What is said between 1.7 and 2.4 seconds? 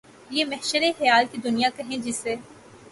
کہیں جسے